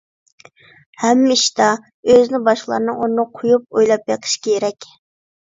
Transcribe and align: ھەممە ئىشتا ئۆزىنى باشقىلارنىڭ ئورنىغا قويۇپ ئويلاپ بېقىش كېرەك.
ھەممە 1.01 1.35
ئىشتا 1.35 1.67
ئۆزىنى 2.13 2.41
باشقىلارنىڭ 2.47 2.97
ئورنىغا 3.05 3.27
قويۇپ 3.43 3.79
ئويلاپ 3.79 4.09
بېقىش 4.11 4.35
كېرەك. 4.49 4.91